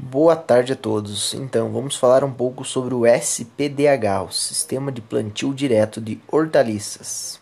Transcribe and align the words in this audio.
Boa 0.00 0.36
tarde 0.36 0.74
a 0.74 0.76
todos. 0.76 1.34
Então, 1.34 1.72
vamos 1.72 1.96
falar 1.96 2.22
um 2.22 2.32
pouco 2.32 2.64
sobre 2.64 2.94
o 2.94 3.04
SPDH, 3.04 4.22
o 4.28 4.32
Sistema 4.32 4.92
de 4.92 5.00
Plantio 5.00 5.52
Direto 5.52 6.00
de 6.00 6.20
Hortaliças. 6.28 7.40